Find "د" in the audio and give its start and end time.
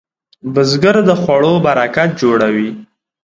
1.09-1.11